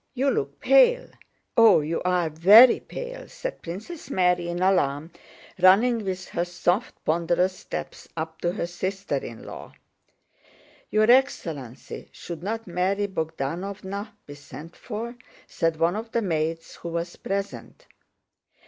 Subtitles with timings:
[0.15, 1.11] You look pale.
[1.55, 5.11] Oh, you are very pale!" said Princess Mary in alarm,
[5.61, 9.73] running with her soft, ponderous steps up to her sister in law.
[10.89, 15.13] "Your excellency, should not Mary Bogdánovna be sent for?"
[15.45, 17.85] said one of the maids who was present.